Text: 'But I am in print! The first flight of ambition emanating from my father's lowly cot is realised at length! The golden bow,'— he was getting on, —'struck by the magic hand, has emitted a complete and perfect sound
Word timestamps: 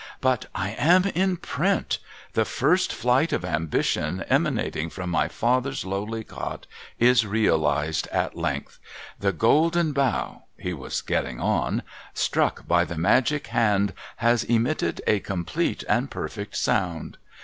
'But 0.19 0.47
I 0.55 0.71
am 0.71 1.03
in 1.05 1.37
print! 1.37 1.99
The 2.33 2.43
first 2.43 2.91
flight 2.91 3.31
of 3.31 3.45
ambition 3.45 4.23
emanating 4.31 4.89
from 4.89 5.11
my 5.11 5.27
father's 5.27 5.85
lowly 5.85 6.23
cot 6.23 6.65
is 6.97 7.27
realised 7.27 8.07
at 8.07 8.35
length! 8.35 8.79
The 9.19 9.31
golden 9.31 9.91
bow,'— 9.93 10.45
he 10.57 10.73
was 10.73 11.01
getting 11.03 11.39
on, 11.39 11.83
—'struck 12.25 12.67
by 12.67 12.83
the 12.83 12.97
magic 12.97 13.45
hand, 13.53 13.93
has 14.15 14.43
emitted 14.43 15.01
a 15.05 15.19
complete 15.19 15.83
and 15.87 16.09
perfect 16.09 16.57
sound 16.57 17.19